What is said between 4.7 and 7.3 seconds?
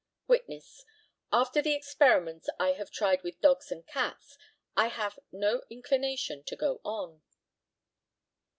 I have no inclination to go on.